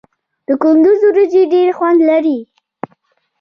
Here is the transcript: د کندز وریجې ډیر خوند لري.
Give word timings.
د 0.47 0.49
کندز 0.61 0.99
وریجې 1.07 1.43
ډیر 1.53 1.67
خوند 1.77 1.99
لري. 2.09 2.39